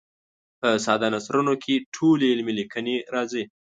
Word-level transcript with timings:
په 0.59 0.69
ساده 0.85 1.07
نثرونو 1.13 1.53
کې 1.63 1.85
ټولې 1.95 2.25
علمي 2.33 2.53
لیکنې 2.59 2.95
راځي. 3.13 3.43